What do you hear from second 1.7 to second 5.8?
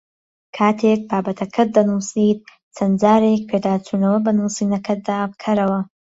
دەنووسیت چەند جارێک پێداچوونەوە بە نووسینەکەتدا بکەرەوە